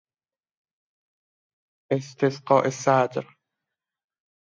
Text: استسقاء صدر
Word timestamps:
استسقاء 1.93 2.69
صدر 2.69 3.37